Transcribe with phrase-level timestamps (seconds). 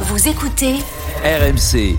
[0.00, 0.74] Vous écoutez
[1.24, 1.96] RMC.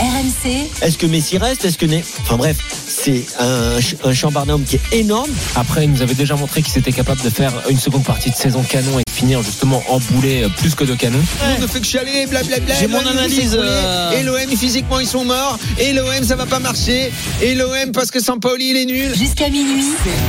[0.00, 1.64] RMC Est-ce que Messi reste?
[1.64, 2.56] Est-ce que Né Enfin bref,
[2.88, 5.30] c'est un, ch- un chambarnum qui est énorme.
[5.54, 8.34] Après, il nous avait déjà montré qu'il était capable de faire une seconde partie de
[8.34, 11.20] saison canon et finir justement en boulet euh, plus que de canon.
[11.20, 12.74] Tout le fait que chialer, blablabla.
[12.74, 14.18] J'ai mon analyse, c'est euh.
[14.18, 15.58] Et l'OM, physiquement, ils sont morts.
[15.78, 17.12] Et l'OM, ça va pas marcher.
[17.40, 19.14] Et l'OM, parce que Sampaoli, il est nul.
[19.16, 19.84] jusqu'à minuit.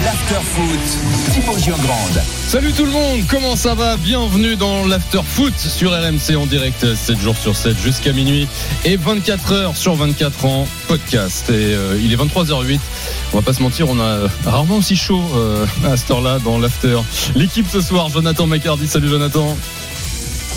[0.05, 1.33] L'afterfoot.
[1.33, 2.21] Thibaut Giangrande.
[2.47, 6.93] Salut tout le monde, comment ça va Bienvenue dans l'After Foot sur RMC en direct
[6.93, 8.47] 7 jours sur 7 jusqu'à minuit
[8.85, 11.49] et 24 heures sur 24 en podcast.
[11.49, 12.79] Et euh, il est 23h08.
[13.33, 16.37] On va pas se mentir, on a euh, rarement aussi chaud euh, à cette heure-là
[16.37, 16.99] dans l'After.
[17.33, 18.45] L'équipe ce soir, Jonathan
[18.87, 19.82] Salut Jonathan.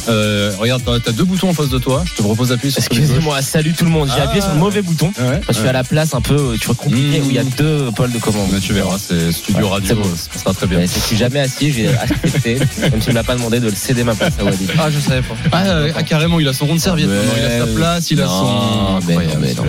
[0.09, 2.05] Euh, regarde, t'as- deux boutons en face de toi.
[2.06, 2.78] Je te propose d'appuyer sur.
[2.83, 4.09] Excusez-moi, salut tout le monde.
[4.15, 4.24] J'ai Ah.
[4.24, 5.12] appuyé sur le mauvais bouton.
[5.19, 7.27] Ouais, Je suis à la place un peu, euh, tu vois, compliquée Mmh.
[7.27, 8.48] où il y a deux pôles de commande.
[8.52, 10.05] Mais tu verras, c'est studio Ouais, radio, bon.
[10.32, 10.79] ça sera très bien.
[10.79, 13.74] Mais Je suis jamais assis, j'ai accepté, même s'il ne m'a pas demandé de le
[13.74, 14.70] céder ma place à Walid.
[14.79, 15.34] Ah, je savais pas.
[15.52, 17.09] Ah, euh, ah, carrément, il a son rond de serviette.
[17.37, 19.07] Il a sa place, il a Non, son.
[19.09, 19.16] mais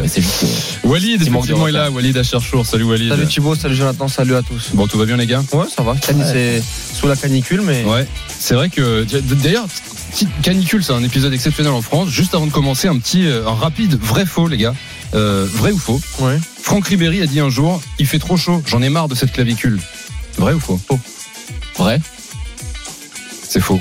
[0.01, 0.41] mais c'est juste.
[0.83, 1.89] que- Walid, effectivement, est là.
[1.89, 2.65] Walid à Cherchour.
[2.65, 3.09] Salut Walid.
[3.09, 4.69] Salut Thibaut, salut Jonathan, salut à tous.
[4.73, 5.95] Bon, tout va bien, les gars Ouais, ça va.
[6.01, 6.61] C'est
[6.93, 8.05] sous la canicule, mais Ouais.
[8.39, 9.05] C'est vrai que.
[9.43, 9.65] D'ailleurs,
[10.17, 12.09] petite canicule, c'est un épisode exceptionnel en France.
[12.09, 13.27] Juste avant de commencer, un petit.
[13.27, 14.71] euh, Un rapide vrai-faux, les gaux
[15.13, 16.39] Euh, vrai ou faux ouais.
[16.59, 19.31] Franck Ribéry a dit un jour il fait trop chaud, j'en ai marre de cette
[19.31, 19.79] clavicule.
[20.39, 20.79] Vrai ou faux
[21.77, 22.01] Vrai
[23.47, 23.79] C'est faux.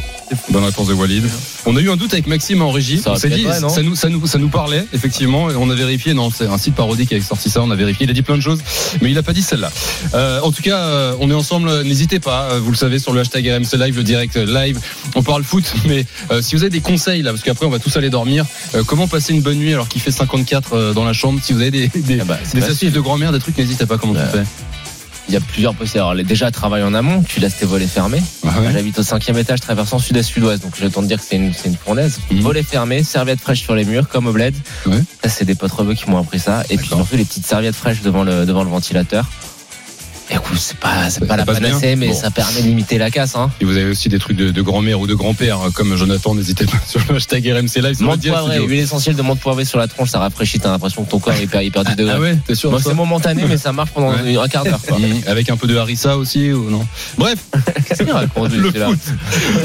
[0.51, 1.25] Bonne réponse de Walid.
[1.67, 2.99] On a eu un doute avec Maxime en régie.
[2.99, 5.51] Ça on s'est dit, vrai, nous, ça, nous, ça nous parlait, effectivement.
[5.51, 6.15] Et On a vérifié.
[6.15, 7.63] Non, c'est un site parodique qui a sorti ça.
[7.63, 8.05] On a vérifié.
[8.07, 8.59] Il a dit plein de choses,
[9.01, 9.71] mais il a pas dit celle-là.
[10.15, 11.83] Euh, en tout cas, euh, on est ensemble.
[11.83, 12.51] N'hésitez pas.
[12.53, 14.81] euh, Vous le savez, sur le hashtag RMC Live, le direct live.
[15.15, 17.79] On parle foot, mais euh, si vous avez des conseils, là, parce qu'après, on va
[17.79, 18.45] tous aller dormir.
[18.87, 21.39] comment passer une bonne nuit alors qu'il fait 54 euh, dans la chambre?
[21.43, 23.97] Si vous avez des, des, Ah bah, des astuces de grand-mère, des trucs, n'hésitez pas.
[23.99, 24.45] Comment tu fais?
[25.29, 26.25] Il y a plusieurs possibilités.
[26.25, 28.23] Déjà, travail en amont, tu laisses tes volets fermés.
[28.47, 28.73] Ah ouais.
[28.73, 32.21] J'habite au cinquième étage, traversant sud-est-sud-ouest, donc je tente dire que c'est une, une fournaise.
[32.31, 32.41] Mhm.
[32.41, 34.55] Volets fermés, serviettes fraîches sur les murs, comme au bled.
[34.87, 35.03] Ouais.
[35.23, 36.63] Ça, c'est des potes rebeux qui m'ont appris ça.
[36.71, 39.27] Et puis surtout les petites serviettes fraîches devant le, devant le ventilateur.
[40.28, 42.14] Écoute, c'est pas, c'est pas la panacée, mais Bon.
[42.14, 43.37] ça permet de limiter la casse.
[43.37, 43.48] Hein.
[43.60, 46.34] Et vous avez aussi des trucs de, de grand-mère ou de grand-père, hein, comme Jonathan.
[46.34, 48.03] N'hésitez pas sur le hashtag RMC Live.
[48.03, 51.10] Menthe poivrée, huile essentielle de menthe poivrée sur la tronche, ça rafraîchit, t'as l'impression que
[51.10, 52.14] ton corps est hyper, hyper du degré.
[52.16, 54.37] Ah ouais, t'es sûr Bon, de c'est momentané, mais ça marche pendant Ouais.
[54.37, 54.81] un quart d'heure.
[54.87, 54.98] quoi.
[54.98, 56.84] Mmh, Avec un peu de harissa aussi ou non
[57.19, 57.38] Bref,
[58.00, 58.98] le foot.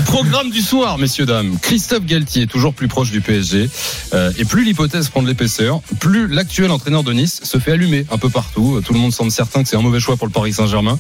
[0.06, 1.58] Programme du soir, messieurs dames.
[1.62, 3.70] Christophe Galtier, toujours plus proche du PSG.
[4.14, 8.06] Euh, et plus l'hypothèse prend de l'épaisseur, plus l'actuel entraîneur de Nice se fait allumer
[8.12, 8.82] un peu partout.
[8.86, 10.98] Tout le monde semble certain que c'est un mauvais choix pour le Paris Saint-Germain.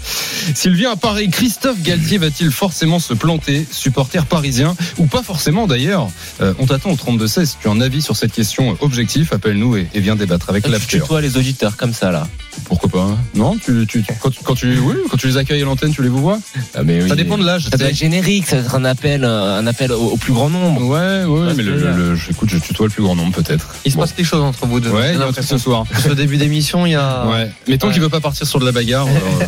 [0.55, 5.67] S'il vient à Paris, Christophe Galtier va-t-il forcément se planter, supporter parisien ou pas forcément
[5.67, 6.07] d'ailleurs?
[6.41, 7.45] Euh, On t'attend au 32-16.
[7.45, 10.63] Si tu as un avis sur cette question objectif, appelle-nous et, et viens débattre avec
[10.63, 10.99] Tu l'after.
[10.99, 12.27] tutoies les auditeurs comme ça, là.
[12.65, 13.17] Pourquoi pas hein?
[13.33, 15.93] Non tu, tu, tu- quand, tu, quand, tu, oui, quand tu les accueilles à l'antenne,
[15.93, 16.37] tu les vois?
[16.75, 17.67] Ah, mais oui, Ça dépend de l'âge.
[17.69, 20.33] Ça doit être générique, ça doit être un appel, euh, un appel au, au plus
[20.33, 20.81] grand nombre.
[20.83, 23.73] Ouais, ouais, Parce mais le, le- le- écoute, je tutoie le plus grand nombre peut-être.
[23.85, 24.01] il se Bon.
[24.03, 24.89] passe quelque chose entre vous deux.
[24.89, 25.57] Ouais, J'ai il y a un truc l'impression.
[25.57, 25.85] ce soir.
[25.89, 27.25] Parce qu'au début d'émission, il y a.
[27.27, 27.49] Ouais.
[27.69, 27.93] Mais tant Ouais.
[27.93, 29.40] qu'il veut pas partir sur de la bagarre, euh,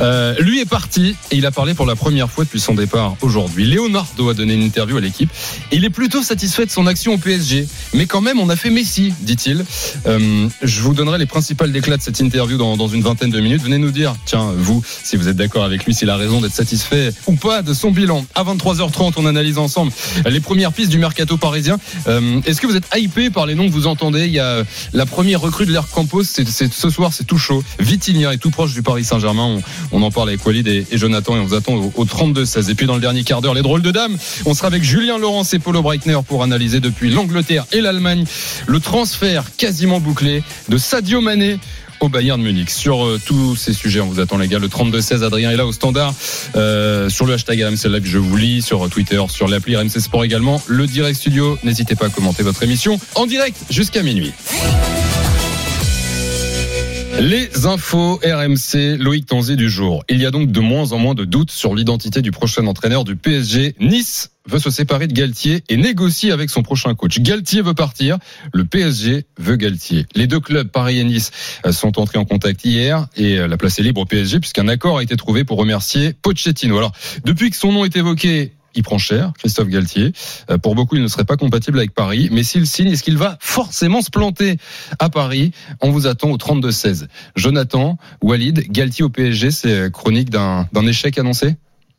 [0.00, 3.16] Euh, lui est parti et il a parlé pour la première fois depuis son départ
[3.22, 3.66] aujourd'hui.
[3.66, 5.30] Leonardo a donné une interview à l'équipe.
[5.72, 8.70] Il est plutôt satisfait de son action au PSG, mais quand même on a fait
[8.70, 9.64] Messi, dit-il.
[10.06, 13.62] Euh, je vous donnerai les principales déclats de cette interview dans, une vingtaine de minutes.
[13.62, 16.54] Venez nous dire, tiens, vous, si vous êtes d'accord avec lui, s'il a raison d'être
[16.54, 18.24] satisfait ou pas de son bilan.
[18.34, 19.92] À 23h30, on analyse ensemble
[20.26, 21.78] les premières pistes du mercato parisien.
[22.06, 24.26] Euh, Est-ce que vous êtes hypé par les noms que vous entendez?
[24.26, 27.62] Il y a la première recrue de l'Air Campos, ce soir, c'est tout chaud.
[27.78, 29.58] Vitinha est tout proche du Paris Saint-Germain.
[29.92, 32.70] On, en parle avec Walid et, Jonathan et on vous attend au, au 32-16.
[32.70, 34.16] Et puis dans le dernier quart d'heure, les drôles de dames,
[34.46, 38.24] on sera avec Julien Laurence et Paulo Breitner pour analyser depuis l'Angleterre et l'Allemagne
[38.66, 41.58] le transfert quasiment bouclé de Sadio Mané
[42.00, 42.70] au Bayern Munich.
[42.70, 44.58] Sur euh, tous ces sujets, on vous attend les gars.
[44.58, 46.14] Le 32-16, Adrien est là au standard.
[46.56, 48.62] Euh, sur le hashtag RMC Live, je vous lis.
[48.62, 50.62] Sur Twitter, sur l'appli RMC Sport également.
[50.66, 54.32] Le direct studio, n'hésitez pas à commenter votre émission en direct jusqu'à minuit.
[57.20, 60.04] Les infos RMC, Loïc Tanzi du jour.
[60.08, 63.02] Il y a donc de moins en moins de doutes sur l'identité du prochain entraîneur
[63.02, 63.74] du PSG.
[63.80, 67.18] Nice veut se séparer de Galtier et négocier avec son prochain coach.
[67.18, 68.18] Galtier veut partir,
[68.52, 70.06] le PSG veut Galtier.
[70.14, 71.32] Les deux clubs, Paris et Nice,
[71.66, 74.68] euh, sont entrés en contact hier et euh, la place est libre au PSG puisqu'un
[74.68, 76.78] accord a été trouvé pour remercier Pochettino.
[76.78, 76.92] Alors,
[77.24, 80.12] depuis que son nom est évoqué, il prend cher, Christophe Galtier.
[80.50, 82.28] Euh, Pour beaucoup, il ne serait pas compatible avec Paris.
[82.32, 84.56] Mais s'il signe, est-ce qu'il va forcément se planter
[84.98, 85.52] à Paris?
[85.80, 87.08] On vous attend au 32-16.
[87.36, 91.56] Jonathan, Walid, Galtier au PSG, c'est chronique d'un d'un échec annoncé?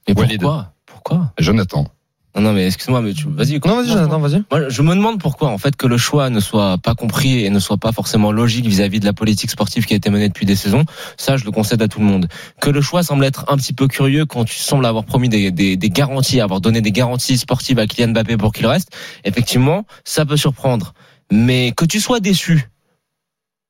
[0.08, 0.42] Et Walid.
[0.42, 0.74] pourquoi?
[0.86, 1.34] Pourquoi?
[1.38, 1.88] Jonathan.
[2.36, 3.60] Non, non, mais excuse-moi, mais tu, vas-y.
[3.66, 4.44] Non, vas-y, Jonathan, vas-y.
[4.52, 7.50] Moi, je me demande pourquoi, en fait, que le choix ne soit pas compris et
[7.50, 10.46] ne soit pas forcément logique vis-à-vis de la politique sportive qui a été menée depuis
[10.46, 10.86] des saisons.
[11.18, 12.28] Ça, je le concède à tout le monde.
[12.62, 15.52] Que le choix semble être un petit peu curieux quand tu sembles avoir promis des,
[15.52, 18.92] des, des garanties, avoir donné des garanties sportives à Kylian Mbappé pour qu'il reste.
[19.26, 20.94] Effectivement, ça peut surprendre.
[21.32, 22.70] Mais que tu sois déçu.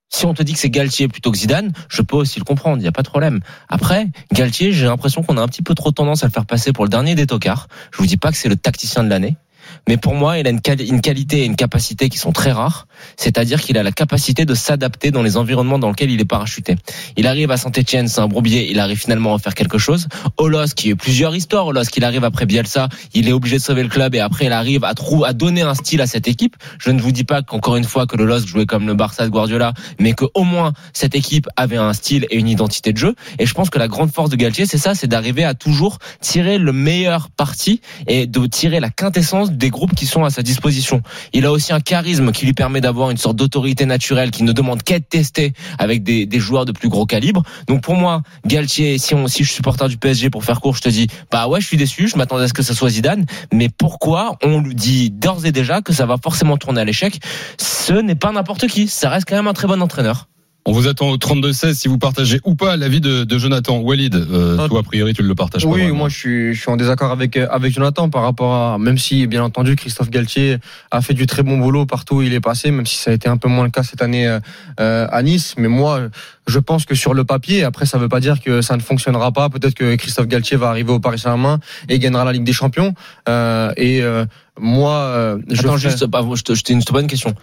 [0.09, 2.77] Si on te dit que c'est Galtier plutôt que Zidane, je peux aussi le comprendre,
[2.77, 3.41] il n'y a pas de problème.
[3.69, 6.73] Après, Galtier, j'ai l'impression qu'on a un petit peu trop tendance à le faire passer
[6.73, 7.67] pour le dernier des tocards.
[7.91, 9.37] Je vous dis pas que c'est le tacticien de l'année,
[9.87, 12.51] mais pour moi, il a une, quali- une qualité et une capacité qui sont très
[12.51, 12.87] rares.
[13.17, 16.75] C'est-à-dire qu'il a la capacité de s'adapter dans les environnements dans lesquels il est parachuté.
[17.15, 20.07] Il arrive à Saint-Etienne, c'est un il arrive finalement à faire quelque chose.
[20.37, 23.61] Olos, qui a eu plusieurs histoires, Olos, qu'il arrive après Bielsa, il est obligé de
[23.61, 26.27] sauver le club et après il arrive à, trou à donner un style à cette
[26.27, 26.55] équipe.
[26.79, 29.25] Je ne vous dis pas qu'encore une fois que le LOSC jouait comme le Barça
[29.25, 32.97] de Guardiola, mais que au moins cette équipe avait un style et une identité de
[32.97, 33.15] jeu.
[33.39, 35.99] Et je pense que la grande force de Galtier, c'est ça, c'est d'arriver à toujours
[36.21, 40.41] tirer le meilleur parti et de tirer la quintessence des groupes qui sont à sa
[40.41, 41.01] disposition.
[41.33, 44.51] Il a aussi un charisme qui lui permet d'avoir une sorte d'autorité naturelle qui ne
[44.51, 47.43] demande qu'à être testé avec des, des joueurs de plus gros calibre.
[47.67, 50.81] Donc pour moi, Galtier, si si je suis supporter du PSG pour faire court, je
[50.81, 53.25] te dis, bah ouais, je suis déçu, je m'attendais à ce que ça soit Zidane,
[53.53, 57.19] mais pourquoi on lui dit d'ores et déjà que ça va forcément tourner à l'échec?
[57.57, 60.27] Ce n'est pas n'importe qui, ça reste quand même un très bon entraîneur.
[60.69, 63.79] On vous attend au 32-16 si vous partagez ou pas l'avis de, de Jonathan.
[63.79, 64.67] Walid, euh, Ah.
[64.67, 65.67] toi, a priori, tu ne le partages pas.
[65.67, 68.77] Oui, moi je suis, je suis en désaccord avec euh, avec Jonathan par rapport à
[68.77, 70.57] même si bien entendu Christophe Galtier
[70.91, 73.15] a fait du très bon boulot partout où il est passé, même si ça a
[73.15, 74.39] été un peu moins le cas cette année euh,
[74.79, 75.55] euh, à Nice.
[75.57, 76.01] Mais moi,
[76.45, 79.31] je pense que sur le papier, après ça veut pas dire que ça ne fonctionnera
[79.31, 79.49] pas.
[79.49, 82.93] Peut-être que Christophe Galtier va arriver au Paris Saint-Germain et gagnera la Ligue des Champions.
[83.27, 84.23] Euh, et euh,
[84.59, 87.33] moi, euh, je Attends, ferai- juste, bah, je te, je t'ai une bonne question.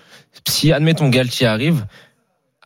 [0.47, 1.87] Si, admettons, Galtier arrive,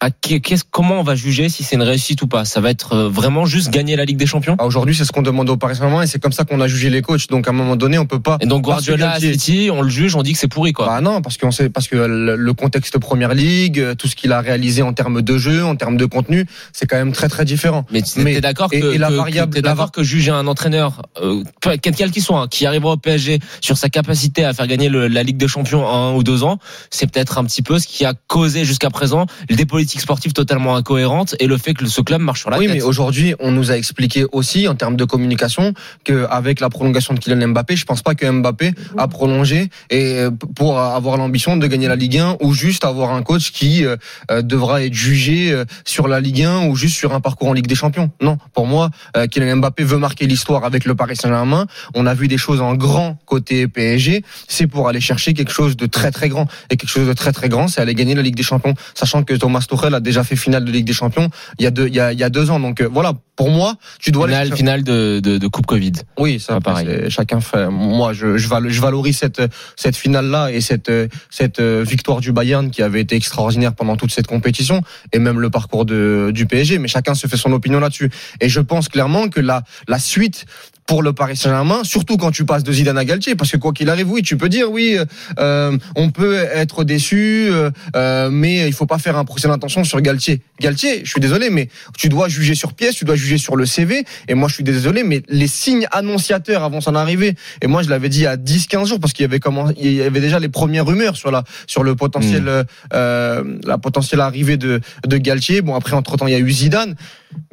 [0.00, 2.44] à qui- qu'est-ce, comment on va juger si c'est une réussite ou pas?
[2.46, 4.56] Ça va être euh, vraiment juste gagner la Ligue des Champions?
[4.58, 6.68] Ah, Aujourd'hui, c'est ce qu'on demande au Paris Saint-Germain et c'est comme ça qu'on a
[6.68, 7.28] jugé les coachs.
[7.28, 8.38] Donc à un moment donné, on peut pas.
[8.40, 10.86] Et donc Guardiola à City, on le juge, on dit que c'est pourri quoi.
[10.86, 14.16] Bah non, parce qu'on sait, parce que le le contexte Première Ligue, euh, tout ce
[14.16, 17.28] qu'il a réalisé en termes de jeu, en termes de contenu, c'est quand même très
[17.28, 17.84] très différent.
[17.92, 20.46] Mais tu es d'accord que, et- et la que- variable- que la que juger un
[20.46, 21.42] entraîneur, euh,
[21.82, 25.08] quel qu'il soit, hein, qui arrivera au PSG sur sa capacité à faire gagner le-
[25.08, 26.58] la Ligue des Champions en un ou deux ans,
[26.90, 30.76] c'est peut-être un petit peu ce qui a causé jusqu'à présent des politiques sportives totalement
[30.76, 32.76] incohérentes et le fait que ce club marche sur la oui, tête.
[32.76, 37.18] mais aujourd'hui, on nous a expliqué aussi en termes de communication qu'avec la prolongation de
[37.18, 41.66] Kylian Mbappé, je pense pas que Mbappé a prolongé et euh, pour avoir l'ambition de
[41.66, 43.96] gagner la Ligue 1 ou juste avoir un coach qui euh,
[44.30, 45.52] euh, devra être jugé
[45.84, 48.12] sur la Ligue 1 ou juste sur un parcours en Ligue des Champions.
[48.20, 48.90] Non, pour moi,
[49.32, 51.66] Kylian Mbappé veut marquer l'histoire avec le Paris Saint-Germain.
[51.94, 55.76] On a vu des choses en grand côté PSG, c'est pour aller chercher quelque chose
[55.76, 58.22] de très très grand et quelque chose de très très grand, c'est aller gagner la
[58.22, 61.28] Ligue des Champions, sachant que Thomas Tuchel a déjà fait finale de Ligue des Champions
[61.58, 62.60] il y a deux, il y a, il y a deux ans.
[62.60, 65.92] Donc euh, voilà, pour moi, tu dois finale, aller- finale de, de, de Coupe Covid.
[66.18, 67.10] Oui, ça, Pas pareil.
[67.10, 67.68] Chacun fait.
[67.70, 69.42] Moi, je, je, val- je valorise cette
[69.76, 70.90] cette finale là et cette
[71.30, 74.82] cette euh, victoire du Bayern qui avait été extraordinaire pendant toute cette compétition
[75.12, 76.78] et même le parcours de du PSG.
[76.78, 78.10] Mais chacun se fait son opinion là-dessus.
[78.40, 80.44] Et je pense clairement que la la suite
[80.90, 83.72] pour le Paris Saint-Germain, surtout quand tu passes de Zidane à Galtier, parce que quoi
[83.72, 84.98] qu'il arrive, oui, tu peux dire oui,
[85.38, 89.84] euh, on peut être déçu, euh, euh, mais il faut pas faire un procès d'intention
[89.84, 90.42] sur Galtier.
[90.60, 93.66] Galtier, je suis désolé, mais tu dois juger sur pièce, tu dois juger sur le
[93.66, 94.04] CV.
[94.26, 97.88] Et moi, je suis désolé, mais les signes annonciateurs avant son arrivée, et moi, je
[97.88, 100.48] l'avais dit à 10-15 jours, parce qu'il y avait comment, il y avait déjà les
[100.48, 102.64] premières rumeurs sur la, sur le potentiel, Mm.
[102.94, 105.62] euh, la potentielle arrivée de, de Galtier.
[105.62, 106.96] Bon, après, entre temps, il y a eu Zidane.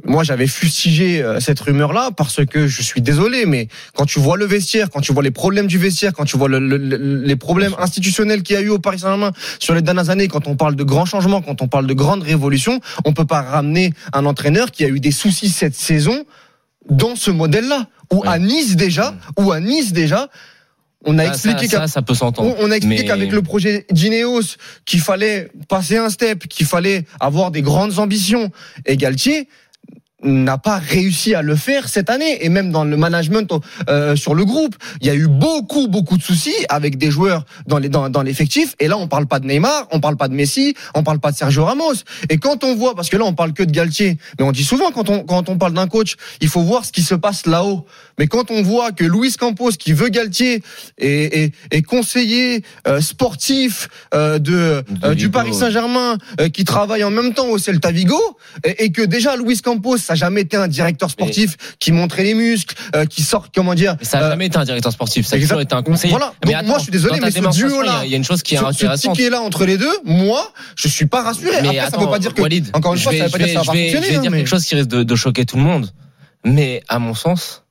[0.05, 4.37] Moi, j'avais fustigé euh, cette rumeur-là parce que je suis désolé, mais quand tu vois
[4.37, 7.21] le vestiaire, quand tu vois les problèmes du vestiaire, quand tu vois le- le- le-
[7.23, 10.47] les problèmes institutionnels qu'il y a eu au Paris Saint-Germain sur les dernières années, quand
[10.47, 13.93] on parle de grands changements, quand on parle de grandes révolutions, on peut pas ramener
[14.13, 16.25] un entraîneur qui a eu des soucis cette saison
[16.89, 17.87] dans ce modèle-là.
[18.13, 20.29] Ou à Nice déjà, ou à Nice déjà,
[21.05, 22.55] on a expliqué ça, qu'à- ça, ça peut s'entendre.
[22.59, 24.41] on, on a expliqué Mais- qu'avec le projet Gineos,
[24.85, 28.49] qu'il fallait passer un step, qu'il fallait avoir des grandes ambitions.
[28.85, 29.47] Et Galtier
[30.23, 32.43] n'a pas réussi à le faire cette année.
[32.43, 33.53] Et même dans le management
[33.89, 37.45] euh, sur le groupe il y a eu beaucoup beaucoup de soucis avec des joueurs
[37.67, 38.75] dans les dans, dans l'effectif.
[38.79, 41.31] Et là on parle pas de Neymar on parle pas de Messi on parle pas
[41.31, 41.93] de Sergio Ramos.
[42.29, 44.63] Et quand on voit parce que là on parle que de Galtier mais on dit
[44.63, 47.45] souvent quand on quand on parle d'un coach il faut voir ce qui se passe
[47.45, 47.85] là-haut.
[48.17, 50.63] Mais quand on voit que Luis Campos qui veut Galtier
[50.97, 55.53] est, est, est conseiller euh, sportif euh, de, De euh, du Paris.
[55.53, 58.19] Saint-Germain euh, qui travaille en même temps au Celta Vigo
[58.63, 62.23] et, et que déjà Luis Campos ça n'a jamais été un directeur sportif qui montrait
[62.23, 64.91] les muscles euh, qui sort comment dire Mais ça n'a euh, jamais été un directeur
[64.93, 66.11] sportif, ça a toujours été un conseiller.
[66.11, 66.33] Voilà.
[66.45, 68.17] Mais Donc moi, je suis désolé, mais ce duo-là, il y a- il y a
[68.17, 69.15] une chose qui est ce, ce intéressante.
[69.15, 72.09] ticket là entre les deux moi je suis pas rassuré Mais après ça attends, veut
[72.09, 73.63] pas dire que Walid, encore une fois vais- ça veut pas dire que ça va
[73.65, 75.57] je vais- fonctionner Je vais hein, dire mais- quelque chose qui risque de, choquer tout
[75.57, 75.91] le monde.
[76.45, 77.63] Mais à mon sens,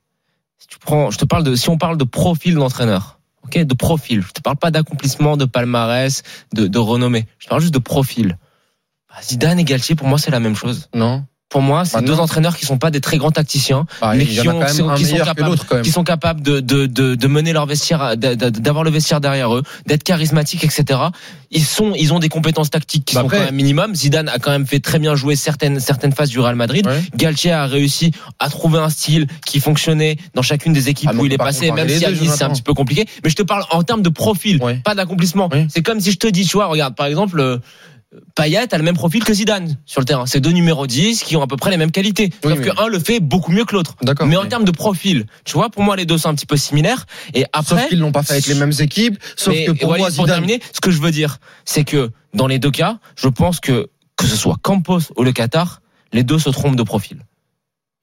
[0.59, 3.73] si tu prends, je te parle de, si on parle de profil d'entraîneur, ok, de
[3.73, 4.21] profil.
[4.27, 6.21] Je te parle pas d'accomplissement, de palmarès,
[6.53, 7.25] de, de renommée.
[7.39, 8.37] Je parle juste de profil.
[9.09, 10.89] Bah, Zidane et Galtier, pour moi, c'est la même chose.
[10.93, 11.25] Non.
[11.49, 14.25] Pour moi, c'est Ah deux entraîneurs qui sont pas des très grands tacticiens, Ah, mais
[14.25, 14.87] qui, ont, qui sont
[15.23, 19.21] capables, qui sont de, de, de, de mener leur vestiaire, d'a- d'a- d'avoir le vestiaire
[19.21, 20.99] derrière eux, d'être charismatiques, etc.
[21.51, 23.95] Ils sont, ils ont des compétences tactiques qui Bah sont après- quand même minimum.
[23.95, 26.85] Zidane a quand même fait très bien jouer certaines, certaines phases du Real Madrid.
[26.85, 27.01] Ouais.
[27.15, 31.25] Galtier a réussi à trouver un style qui fonctionnait dans chacune des équipes Ah, où
[31.25, 33.05] il est pas passé, même si à Nice c'est un petit peu compliqué.
[33.23, 34.81] Mais je te parle en termes de profil, Ouais.
[34.83, 35.49] pas d'accomplissement.
[35.69, 37.57] C'est comme si je te dis, tu vois, regarde, par exemple, euh,
[38.35, 40.25] Payet a le même profil que Zidane sur le terrain.
[40.25, 42.29] C'est deux numéros 10 qui ont à peu près les mêmes qualités.
[42.43, 43.95] Oui, Sauf mais- que un le fait beaucoup mieux que l'autre.
[44.25, 46.55] Mais en termes de profil, tu vois, pour moi, les deux sont un petit peu
[46.55, 47.05] similaires.
[47.33, 47.81] Et après.
[47.81, 49.17] Sauf qu'ils l'ont pas fait avec les mêmes équipes.
[49.35, 50.27] Sauf Mais, que pour moi, pour Zidane.
[50.27, 53.89] terminer, ce que je veux dire, c'est que dans les deux cas, je pense que
[54.15, 55.81] que ce soit Campos ou le Qatar,
[56.13, 57.19] les deux se trompent de profil.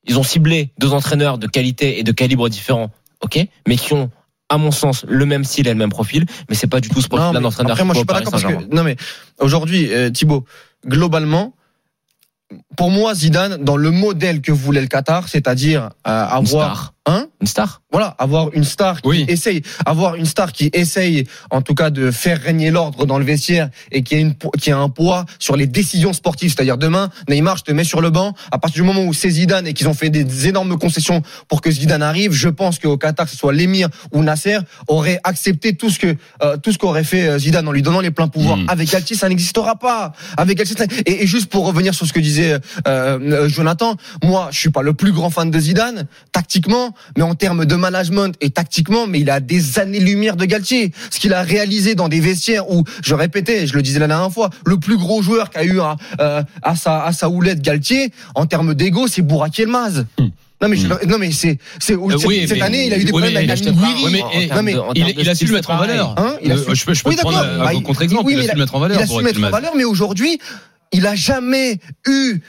[0.06, 2.90] Ils ont ciblé deux entraîneurs de qualité et de calibre différents,
[3.22, 4.10] ok, mais qui ont,
[4.48, 6.26] à mon sens, le même style et le même profil.
[6.48, 7.72] Mais c'est pas du tout ce profil-là d'entraîneur.
[7.72, 8.96] Après, moi, je suis pas d'accord parce que non, mais
[9.38, 10.44] aujourd'hui, euh, Thibaut,
[10.86, 11.54] globalement,
[12.76, 17.46] pour moi, Zidane, dans le modèle que voulait le Qatar, c'est-à-dire euh, avoir un, Une
[17.46, 17.82] star.
[17.92, 19.24] voilà, avoir une star qui Oui.
[19.28, 23.24] essaye, avoir une star qui essaye, en tout cas, de faire régner l'ordre dans le
[23.26, 26.54] vestiaire et qui a une, qui a un poids sur les décisions sportives.
[26.54, 28.32] C'est-à-dire demain, Neymar, je te mets sur le banc.
[28.50, 31.60] À partir du moment où c'est Zidane et qu'ils ont fait des énormes concessions pour
[31.60, 34.58] que Zidane arrive, je pense qu'au Qatar, que ce soit l'émir ou Nasser,
[34.88, 38.00] aurait accepté tout ce que, euh, tout ce qu'aurait fait euh, Zidane en lui donnant
[38.00, 38.56] les pleins pouvoirs.
[38.56, 38.68] Mm.
[38.70, 40.12] Avec Galtier, ça n'existera pas.
[40.38, 42.58] Avec Galtier, ça- et, et juste pour revenir sur ce que disait euh,
[42.88, 47.34] euh, Jonathan, moi, je suis pas le plus grand fan de Zidane tactiquement, mais en
[47.34, 50.92] termes de management et tactiquement, mais il a des années-lumière de Galtier.
[51.10, 54.32] Ce qu'il a réalisé dans des vestiaires où, je répétais, je le disais la dernière
[54.32, 58.10] fois, le plus gros joueur qu'a eu à, euh, à sa à sa houlette Galtier,
[58.34, 59.22] en termes d'ego, c'est
[59.58, 60.06] Elmaz.
[60.18, 60.28] Hmm.
[60.62, 62.96] Non mais, je- non mais c'est c'est Euh, cette, oui, cette mais- année il a
[62.96, 63.56] eu des oui, problèmes avec la
[64.94, 66.14] eh, il, a su le mettre en valeur.
[66.16, 67.60] Hein, il a Euh, su- je peux, je peux Oui, prendre d'accord.
[67.68, 68.30] un Bah, contre-exemple.
[68.30, 68.98] il a su le mettre en valeur.
[68.98, 70.38] Il a su Bouraki mettre en valeur, mais aujourd'hui,
[70.92, 72.40] il a jamais eu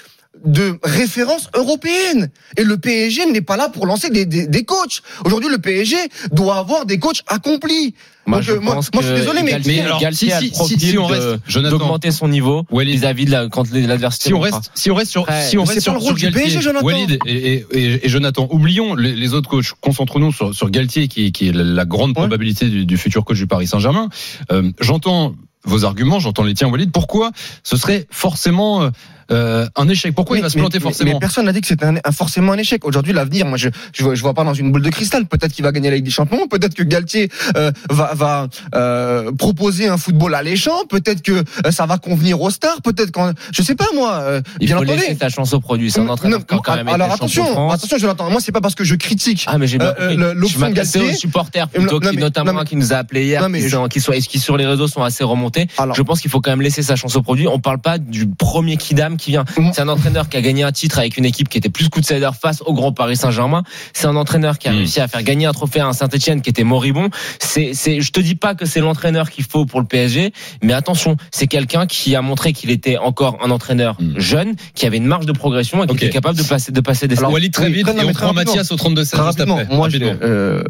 [0.44, 2.30] de référence européenne.
[2.58, 5.02] Et le PSG n'est pas là pour lancer des, des, des coachs.
[5.24, 5.96] Aujourd'hui, le PSG
[6.32, 7.96] doit avoir des coachs accomplis.
[8.28, 10.34] Moi, Donc, je euh, moi- pense moi, je suis désolé, mais- mais alors, Galtier si-
[10.34, 12.96] a si- le profil si- si on de- reste, d'augmenter son niveau Walid.
[13.00, 14.30] vis-à-vis de la, quand l'adversité.
[14.30, 16.24] Si on reste, si on reste sur, si on reste sur, le rôle sur du
[16.26, 16.86] Galtier, PSG, Jonathan.
[16.86, 19.72] Walid et, et, et- et Jonathan, oublions les, les autres coachs.
[19.80, 22.14] Concentrons-nous sur, sur Galtier, qui, qui est la, la grande Ouais.
[22.16, 24.10] probabilité du, du futur coach du Paris Saint-Germain.
[24.52, 26.92] Euh, j'entends vos arguments, j'entends les tiens, Walid.
[26.92, 27.32] Pourquoi
[27.64, 28.90] ce serait forcément
[29.32, 31.68] euh, un échec Pourquoi il va se planter mais- forcément Mais personne n'a dit que
[31.68, 32.86] c'était un, un- forcément un échec.
[32.86, 35.26] Aujourd'hui, l'avenir, moi, je, je, vois- je vois pas dans une boule de cristal.
[35.26, 36.48] Peut-être qu'il va gagner la Ligue des Champions.
[36.48, 40.86] Peut-être que Galtier euh, va, va euh, proposer un football alléchant.
[40.90, 41.32] Peut-être que
[41.66, 42.82] euh, ça va convenir aux stars.
[42.84, 44.14] Peut-être quand, je sais pas moi.
[44.22, 45.00] euh, Il bien faut entendu.
[45.00, 45.92] laisser sa chance au produit.
[45.92, 48.30] C'est un entraîneur Non, quand même alors attention, attention, je l'entends.
[48.30, 49.46] Moi, c'est pas parce que je critique.
[49.48, 49.94] Ah mais j'ai bien
[50.34, 53.42] l'option Galtier- aux supporters plutôt non, qui mais- notamment non, qui nous a appelé hier,
[53.42, 55.68] Non, mais qui, sont- qui, sont- qui sur les réseaux sont assez remontés?
[55.78, 57.48] Alors- je pense qu'il faut quand même laisser sa chance au produit.
[57.48, 59.46] On parle pas du premier Kidam qui vient.
[59.58, 59.70] Mm.
[59.74, 62.30] C'est un entraîneur qui a gagné un titre avec une équipe qui était plus qu'outsider
[62.40, 63.64] face au grand Paris Saint-Germain.
[63.94, 64.78] C'est un entraîneur qui a Mm.
[64.78, 67.10] réussi à faire gagner un trophée à un Saint-Etienne qui était moribond.
[67.40, 70.74] C'est, c'est, je te dis pas que c'est l'entraîneur qu'il faut pour le PSG, mais
[70.74, 74.20] attention, c'est quelqu'un qui a montré qu'il était encore un entraîneur Mm.
[74.20, 76.04] jeune, qui avait une marge de progression et qui Ok.
[76.04, 78.34] était capable de passer, de passer des Alors, très vite et on prend rapidement.
[78.34, 79.76] Mathias au 32 16 Très juste rapidement, après.
[79.76, 80.64] moi, je, euh,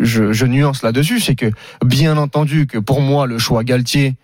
[0.00, 1.50] je, je nuance là-dessus, c'est que
[1.84, 4.14] bien entendu que pour moi le choix Galtier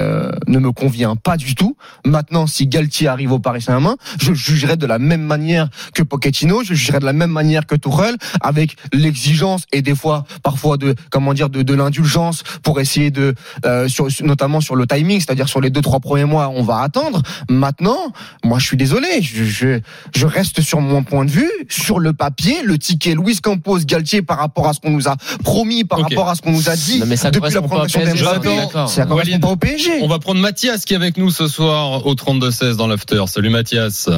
[0.00, 1.76] euh, ne me convient pas du tout.
[2.04, 6.62] Maintenant, si Galtier arrive au Paris Saint-Germain, je jugerai de la même manière que Pochettino,
[6.64, 10.94] je jugerai de la même manière que Tourelle, avec l'exigence et des fois, parfois de
[11.10, 15.48] comment dire, de, de l'indulgence pour essayer de, euh, sur, notamment sur le timing, c'est-à-dire
[15.48, 17.22] sur les deux trois premiers mois, on va attendre.
[17.48, 18.12] Maintenant,
[18.44, 19.80] moi, je suis désolé, je, je,
[20.14, 24.22] je reste sur mon point de vue, sur le papier, le ticket Luis Campos Galtier
[24.22, 26.76] par rapport à ce qu'on nous a promis, par rapport à ce qu'on nous a
[26.76, 28.48] dit Non, mais ça depuis la correspond pas au progression PSG, d'Mbappé.
[28.48, 28.88] on est d'accord.
[28.88, 29.89] Ça correspond pas au PSG.
[30.02, 33.22] On va prendre Mathias qui est avec nous ce soir au 32 16 dans l'after.
[33.26, 34.08] Salut Mathias.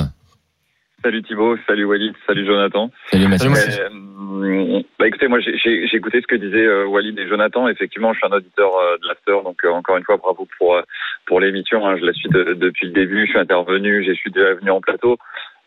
[1.02, 2.90] Salut Thibaut, salut Walid, salut Jonathan.
[3.10, 3.50] Salut Mathieu.
[3.50, 7.66] Euh, bah écoutez, moi j'ai- j'ai j'ai écouté ce que disaient euh, Walid et Jonathan.
[7.68, 10.74] Effectivement, je suis un auditeur euh, de l'after, donc euh, encore une fois bravo pour
[10.76, 10.82] euh,
[11.26, 11.86] pour l'émission.
[11.86, 11.96] hein.
[11.98, 13.26] je la suis de- depuis le début.
[13.26, 15.18] Je suis intervenu, je suis déjà venu en plateau.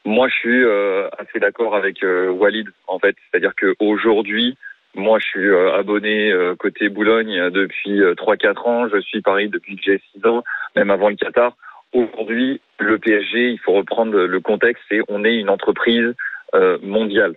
[0.05, 4.55] Moi, je suis euh, assez d'accord avec euh, Walid en fait, c'est-à-dire que aujourd'hui,
[4.95, 8.87] moi, je suis euh, abonné euh, côté Boulogne euh, depuis euh, 3-4 ans.
[8.87, 10.43] Je suis Paris depuis que j'ai 6 ans,
[10.75, 11.55] même avant le Qatar.
[11.93, 16.13] Aujourd'hui, le PSG, il faut reprendre le contexte, c'est on est une entreprise
[16.81, 17.35] mondiale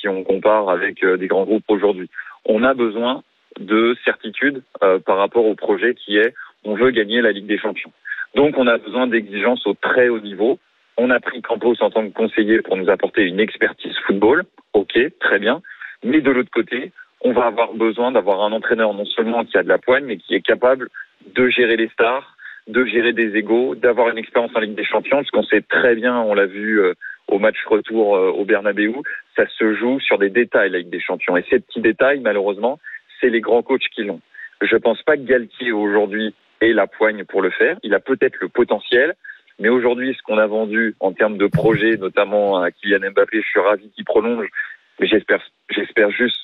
[0.00, 2.08] si on compare avec des grands groupes aujourd'hui.
[2.44, 3.22] On a besoin
[3.58, 4.62] de certitude
[5.04, 6.32] par rapport au projet qui est
[6.64, 7.90] on veut gagner la Ligue des Champions.
[8.36, 10.60] Donc on a besoin d'exigences au très haut niveau.
[10.96, 14.44] On a pris Campos en tant que conseiller pour nous apporter une expertise football.
[14.74, 15.60] Ok, très bien.
[16.04, 19.62] Mais de l'autre côté, on va avoir besoin d'avoir un entraîneur non seulement qui a
[19.62, 20.88] de la poigne, mais qui est capable
[21.34, 22.36] de gérer les stars,
[22.68, 25.94] de gérer des égaux, d'avoir une expérience en Ligue des Champions, parce qu'on sait très
[25.94, 26.94] bien, on l'a vu euh,
[27.26, 28.92] au match retour euh, au Bernabeu,
[29.36, 31.36] ça se joue sur des détails la Ligue des Champions.
[31.36, 32.78] Et ces petits détails, malheureusement,
[33.20, 34.20] c'est les grands coachs qui l'ont.
[34.60, 37.76] Je pense pas que Galtier aujourd'hui ait la poigne pour le faire.
[37.82, 39.14] Il a peut-être le potentiel,
[39.58, 43.48] mais aujourd'hui, ce qu'on a vendu en termes de projet, notamment à Kylian Mbappé, je
[43.48, 44.46] suis ravi qu'il prolonge,
[45.00, 45.40] mais j'espère,
[45.70, 46.36] j'espère juste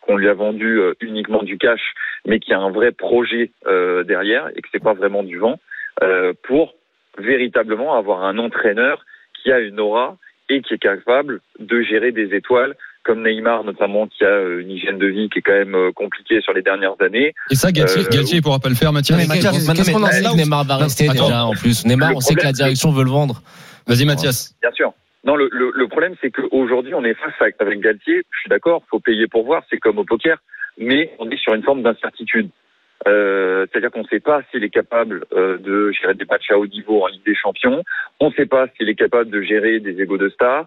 [0.00, 1.80] qu'on lui a vendu euh, uniquement du cash,
[2.26, 5.38] mais qu'il y a un vrai projet euh, derrière et que c'est pas vraiment du
[5.38, 5.58] vent
[6.02, 6.74] euh, pour
[7.18, 9.04] véritablement avoir un entraîneur
[9.42, 10.16] qui a une aura
[10.48, 14.98] et qui est capable de gérer des étoiles comme Neymar notamment qui a une hygiène
[14.98, 17.34] de vie qui est quand même compliquée sur les dernières années.
[17.50, 19.16] Et ça, Galtier, Euh, Galtier il pourra pas le faire, Mathias.
[19.18, 21.24] Mais Mathias, Qu'est-ce qu'on en sait que Neymar va rester Attends.
[21.26, 23.42] déjà en plus Neymar, Le on sait que la direction veut le vendre.
[23.86, 24.54] Vas-y, Mathias.
[24.60, 24.92] Bien sûr.
[25.24, 28.22] Non, le, le, le problème, c'est qu'aujourd'hui, on est face à- avec Galtier.
[28.30, 30.38] Je suis d'accord, faut payer pour voir, c'est comme au poker,
[30.78, 32.48] mais on est sur une forme d'incertitude.
[33.06, 36.58] Euh, C'est-à-dire qu'on ne sait pas s'il est capable euh, de gérer des matchs à
[36.58, 37.82] haut niveau en Ligue des Champions.
[38.18, 40.66] On ne sait pas s'il est capable de gérer des égaux de stars.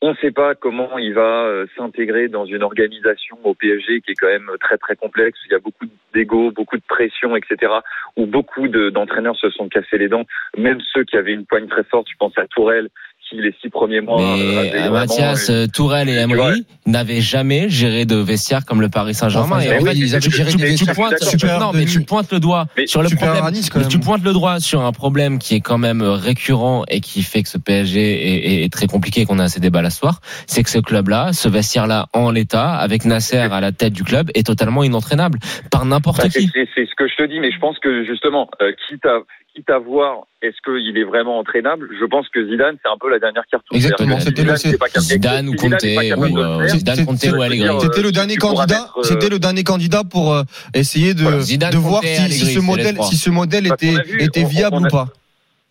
[0.00, 4.10] On ne sait pas comment il va euh, s'intégrer dans une organisation au PSG qui
[4.12, 5.38] est quand même très très complexe.
[5.46, 7.72] Il y a beaucoup d'ego, beaucoup de pression, etc.
[8.16, 10.24] Où beaucoup de- d'entraîneurs se sont cassés les dents.
[10.58, 12.06] Même ceux qui avaient une poigne très forte.
[12.10, 12.88] Je pense à Tourelle
[13.28, 14.20] qui les six premiers mois.
[14.36, 19.14] Mais euh, Mathias, euh, Tourelle et Emery n'avaient jamais géré de vestiaire comme le Paris
[19.14, 19.56] Saint-Germain.
[19.56, 21.14] Enfin, et en oui, fait, ils avaient tu- géré des tu pointes-
[21.60, 23.44] non, mais tu pointes le doigt Mais sur le problème.
[23.44, 23.92] à Nice, quand mais même.
[23.92, 27.42] tu pointes le doigt sur un problème qui est quand même récurrent et qui fait
[27.42, 30.20] que ce PSG est, est- est très compliqué et qu'on a assez débats la soir.
[30.46, 34.30] C'est que ce club-là, ce vestiaire-là en l'état, avec Nasser à la tête du club,
[34.34, 35.38] est totalement inentraînable
[35.70, 36.50] par n'importe Bah, qui.
[36.54, 39.18] c'est- c'est ce que je te dis, mais je pense que justement, euh, quitte à
[39.54, 43.08] quitte à voir est-ce qu'il est vraiment entraînable, je pense que Zidane c'est un peu
[43.10, 43.76] la dernière cartouche.
[43.76, 47.68] Exactement, c'était Zidane, le- c'est- c'est pas capable- Zidane ou Conte ou euh, ou Allegri.
[47.80, 48.86] C'était Euh, le dernier tu pourras candidat.
[48.96, 50.42] euh, C'était le dernier candidat pour euh,
[50.74, 54.44] essayer de, Voilà, Zidane, de voir Conte, si, ce modèle, si ce modèle était, était
[54.44, 55.06] viable on ou a- pas.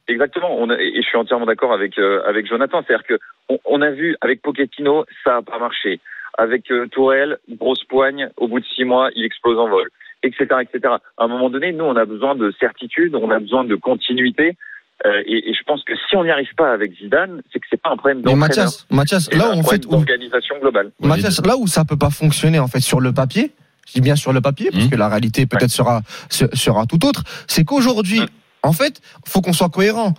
[0.07, 2.83] Exactement, on a- et je suis entièrement d'accord avec euh, avec Jonathan.
[2.85, 5.99] C'est-à-dire que on, on a vu avec Pochettino, ça a pas marché.
[6.37, 9.87] Avec euh, Tourelle, grosse poigne, au bout de six mois, il explose en vol,
[10.23, 10.95] etc., etc.
[11.17, 14.57] À un moment donné, nous, on a besoin de certitude, on a besoin de continuité,
[15.05, 17.65] euh, et, et je pense que si on n'y arrive pas avec Zidane, c'est que
[17.69, 20.91] c'est pas un problème d'entraîneur, Mathias, Mathias, là où en fait, où- d'organisation globale.
[21.01, 23.51] Mathias, là où ça peut pas fonctionner en fait sur le papier,
[23.87, 24.89] je dis bien sur le papier parce Mhm.
[24.91, 28.27] que la réalité peut-être sera se- sera tout autre, c'est qu'aujourd'hui, Mhm.
[28.63, 30.13] en fait, faut qu'on soit cohérent.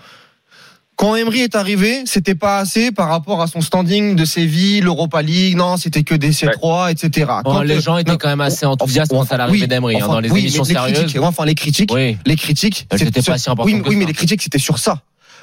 [0.96, 5.22] Quand Emery est arrivé, c'était pas assez par rapport à son standing de Séville, l'Europa
[5.22, 7.26] League, non, c'était que des C3, etc.
[7.44, 9.68] Bon, Quand, les euh, gens étaient non, quand même assez enthousiastes quant à l'arrivée oui,
[9.68, 10.98] d'Emery hein, dans les oui, émissions les sérieuses.
[10.98, 12.16] critiques, enfin les critiques, Oui.
[12.24, 13.98] les critiques, étaient pas si importantes oui, que oui, ça.
[13.98, 15.00] mais les critiques c'était sur ça.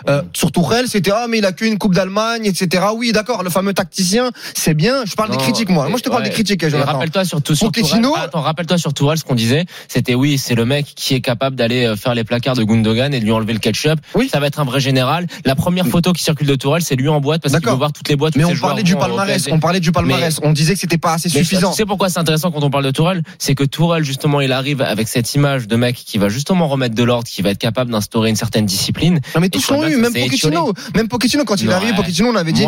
[0.09, 2.85] Euh, sur Tourelle, c'était ah mais il a qu'une Coupe d'Allemagne, etc.
[2.95, 5.03] Oui, d'accord, le fameux tacticien, c'est bien.
[5.05, 5.87] Je parle Non, des critiques moi.
[5.89, 6.29] Moi je te parle ouais.
[6.29, 6.63] des critiques.
[6.63, 8.23] Rappelle-toi sur Pochettino- Tourelle.
[8.25, 11.55] Attends, rappelle-toi sur Tourelle ce qu'on disait, c'était oui, c'est le mec qui est capable
[11.55, 13.99] d'aller euh, faire les placards de Gundogan et de lui enlever le ketchup.
[14.15, 14.29] Oui.
[14.31, 15.27] Ça va être un vrai général.
[15.45, 17.91] La première photo qui circule de Tourelle, c'est lui en boîte parce qu'il veut voir
[17.93, 18.35] toutes les boîtes.
[18.35, 19.47] Mais ses on parlait du palmarès.
[19.51, 20.39] On parlait du palmarès.
[20.43, 21.71] On disait que c'était pas assez suffisant.
[21.71, 23.23] Tu sais pourquoi c'est intéressant quand on parle de Tourelle?
[23.39, 26.95] C'est que Tourelle, justement, il arrive avec cette image de mec qui va justement remettre
[26.95, 29.19] de l'ordre, qui va être capable d'instaurer une certaine discipline.
[29.35, 32.65] Non mais Et même Pochettino, même Pochettino quand il est arrivé, Pochettino on avait dit,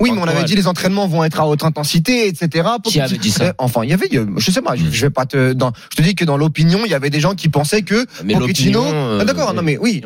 [0.00, 2.68] oui, mais on avait dit les entraînements vont être à haute intensité, etc.
[2.84, 5.10] Qui avait dit ça Enfin, il y avait, euh, je sais pas, je, je vais
[5.10, 5.54] pas te,
[5.90, 8.04] je te dis que dans l'opinion, il y avait des gens qui pensaient que
[8.38, 10.02] Pochettino, l'opinion, euh, Ah, d'accord, non mais oui.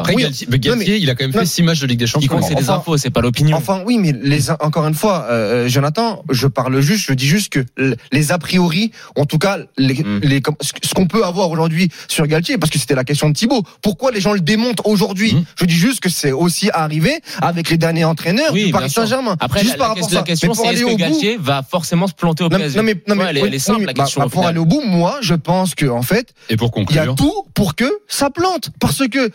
[0.00, 0.14] Après,
[0.58, 2.40] Galtier, il a quand même fait six matchs de Ligue des Champions.
[2.42, 3.56] c'est Enfin- infos, c'est pas l'opinion.
[3.56, 7.52] Enfin, oui, mais les, encore une fois, euh, Jonathan, je parle juste, je dis juste
[7.52, 7.64] que
[8.12, 10.40] les a priori, en tout cas, les, Mm.
[10.42, 13.62] comme- ce qu'on peut avoir aujourd'hui sur Galtier, parce que c'était la question de Thibaut.
[13.82, 15.34] Pourquoi les gens le démontent aujourd'hui?
[15.34, 15.44] Mm.
[15.60, 18.88] Je dis juste que c'est aussi arrivé avec les derniers entraîneurs Oui, du Paris bien
[18.88, 19.02] sûr.
[19.02, 19.36] Saint-Germain.
[19.40, 20.22] Après, Juste la, par la rapport la ça.
[20.24, 22.48] question Mais pour c'est aller est-ce que au bout, Galtier va forcément se planter au
[22.48, 24.02] PSG non, mais, non, mais Ouais, elle est- oui, elle est simple, oui, la bah,
[24.04, 26.94] question, bah, pour aller au bout, moi, je pense que en fait, Et pour il
[26.96, 29.30] y a tout pour que ça plante, parce que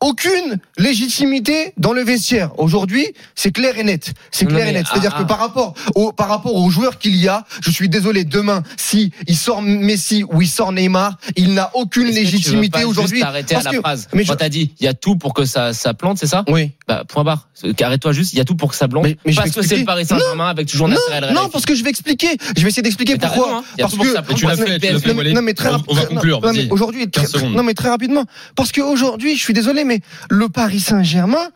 [0.00, 2.50] aucune légitimité dans le vestiaire.
[2.58, 4.12] Aujourd'hui, c'est clair et net.
[4.30, 4.86] C'est Non, clair et net.
[4.90, 5.26] C'est-à-dire ah, que ah.
[5.26, 9.12] par rapport au, par rapport aux joueurs qu'il y a, je suis désolé, demain, si
[9.26, 13.18] il sort Messi ou il sort Neymar, il n'a aucune légitimité aujourd'hui.
[13.18, 14.08] Juste arrêter à Parce la que- phrase.
[14.14, 16.26] mais je- Quand t'as dit, il y a tout pour que ça, ça plante, c'est
[16.26, 16.70] ça Oui.
[16.88, 17.48] Bah, point barre.
[17.82, 19.04] Arrête-toi juste, il y a tout pour que ça plante.
[19.04, 19.84] Mais- mais je parce vais que c'est le.
[19.84, 22.28] Paris Saint-Germain avec toujours Nasser El Non, parce que je vais expliquer.
[22.56, 23.44] Je vais essayer d'expliquer pourquoi.
[23.46, 23.64] raison, hein.
[23.78, 24.38] Parce que ça plante.
[24.38, 26.70] tu l'as fait, tu fait, non, mais très On- va non, conclure, non, mais vas-y.
[26.70, 27.54] aujourd'hui, très, 15 secondes.
[27.54, 28.24] non, mais très rapidement.
[28.56, 30.00] Parce qu'aujourd'hui, je suis désolé, mais
[30.30, 31.50] le Paris Saint-Germain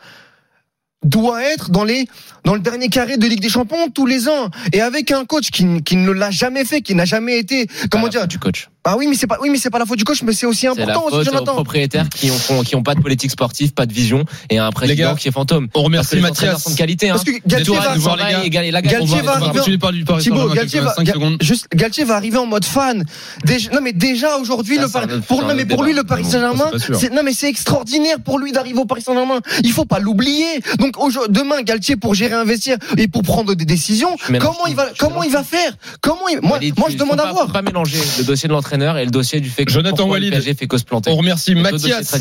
[1.04, 2.08] doit être dans les
[2.44, 5.50] dans le dernier carré de Ligue des Champions tous les ans et avec un coach
[5.50, 8.68] qui, ne l'a jamais fait qui n'a jamais été comment dire du coach.
[8.84, 10.44] Bah oui, mais c'est pas, oui, mais c'est pas la faute du coach, mais c'est
[10.46, 13.30] aussi C'est la important aussi, faute aux propriétaires qui ont, qui ont pas de politique
[13.30, 15.68] sportive, pas de vision et un président gars, qui est fantôme.
[15.74, 16.68] On Parce que remercie Mathias.
[16.70, 17.08] de qualité.
[17.08, 17.12] Hein.
[17.14, 18.70] Parce que Galtier va, voir les gars.
[18.82, 21.36] Galtier arriver continuer par du Paris Thibaut, Saint-Germain Galtier quelques va, 5 Ga- secondes.
[21.40, 23.04] juste, Galtier va arriver en mode fan.
[23.44, 27.10] Déjà, non, mais déjà aujourd'hui, le Paris- pour, non, mais lui, le Paris Saint-Germain, c'est
[27.10, 29.40] non, mais c'est extraordinaire pour lui d'arriver au Paris Saint-Germain.
[29.62, 30.60] Il faut pas l'oublier.
[30.78, 30.96] Donc,
[31.30, 35.22] demain, Galtier, pour gérer un vestiaire et pour prendre des décisions, comment il va, comment
[35.22, 35.72] il va faire?
[36.02, 37.50] Comment il, moi, moi, je demande à voir.
[37.50, 40.30] pas mélanger le dossier de l'entraîneur et le dossier du fait que Jonathan Walid.
[40.30, 41.10] le PSG fait que se planter.
[41.10, 42.12] On remercie Les Mathias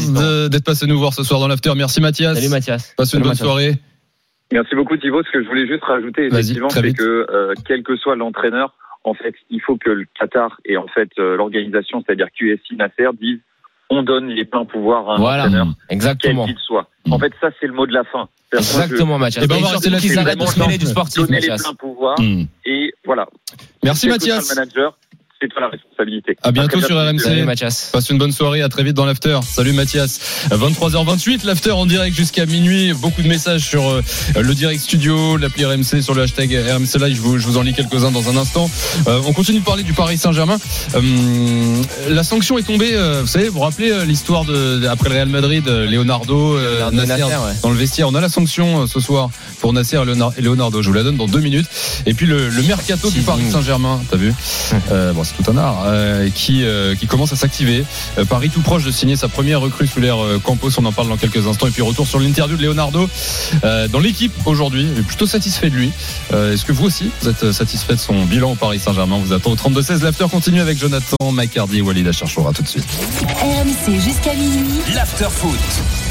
[0.49, 1.71] d'être passé nous voir ce soir dans l'after.
[1.75, 2.35] Merci Mathias.
[2.37, 2.93] Salut Mathias.
[2.97, 3.45] Passe une bonne Mathias.
[3.47, 3.73] soirée.
[4.51, 5.23] Merci beaucoup Thibaut.
[5.23, 9.13] Ce que je voulais juste rajouter, effectivement, c'est que euh, quel que soit l'entraîneur, en
[9.13, 13.39] fait, il faut que le Qatar et en fait euh, l'organisation, c'est-à-dire QSI Nasser, disent
[13.89, 16.45] on donne les pleins pouvoirs à un Voilà, entraîneur, quel exactement.
[16.45, 16.87] qu'il soit.
[17.05, 17.13] Mm.
[17.13, 18.27] En fait, ça c'est le mot de la fin.
[18.53, 19.43] Exactement, Mathias.
[19.43, 20.07] Eh ben, là-dessus.
[20.07, 21.63] qu'ils arrêtent de se mêler du sportif, donner les Mathias.
[21.63, 22.43] pleins pouvoirs Hmm.
[22.65, 23.27] et voilà.
[23.83, 24.49] Merci Quel Mathias.
[24.51, 24.97] le manager,
[25.43, 26.37] c'est toi la responsabilité.
[26.41, 26.95] À bientôt sur.
[26.95, 27.19] RMC.
[27.19, 27.89] Salut Mathias.
[27.91, 29.37] Passe une bonne soirée, à très vite dans l'after.
[29.45, 30.19] Salut Mathias.
[30.51, 32.93] 23h28, l'after en direct jusqu'à minuit.
[32.93, 34.01] Beaucoup de messages sur euh,
[34.39, 37.15] le direct studio, l'appli RMC, sur le hashtag RMC Live.
[37.17, 38.69] Je vous, je vous en lis quelques-uns dans un instant.
[39.07, 40.57] Euh, on continue de parler du Paris Saint-Germain.
[40.95, 42.91] Euh, la sanction est tombée.
[42.93, 46.55] euh, vous savez, vous vous rappelez euh, l'histoire de après le Real Madrid, euh, Leonardo,
[46.57, 47.53] euh, Leonardo Nasser Nasser, ouais.
[47.61, 48.07] dans le vestiaire.
[48.07, 49.29] On a la sanction euh, ce soir
[49.59, 49.97] pour Nasser
[50.37, 50.81] et Leonardo-.
[50.81, 51.67] Je vous la donne dans deux minutes.
[52.05, 53.21] Et puis le, le mercato du.
[53.21, 54.33] Paris Saint-Germain, t'as vu?
[54.91, 57.83] Euh, Bon, c'est tout un art euh, qui euh, qui commence à s'activer.
[58.17, 60.69] Euh, Paris tout proche de signer sa première recrue sous l'ère euh, Campos.
[60.77, 61.67] On en parle dans quelques instants.
[61.67, 63.09] Et puis retour sur l'interview de Leonardo
[63.63, 64.87] euh, dans l'équipe aujourd'hui.
[64.93, 65.91] Il est plutôt satisfait de lui.
[66.33, 69.19] Euh, Est-ce que vous aussi vous êtes satisfait de son bilan au Paris Saint-Germain?
[69.23, 70.03] Vous attend au 32-16.
[70.03, 72.47] L'after continue avec Jonathan, Macardy et Walid Acharchour.
[72.47, 72.85] À tout de suite.
[73.41, 74.79] RMC jusqu'à minuit.
[74.93, 75.59] L'after foot.